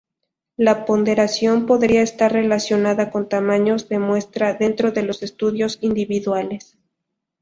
[0.57, 6.75] La ponderación podría estar relacionada con tamaños de muestra dentro de los estudios individuales.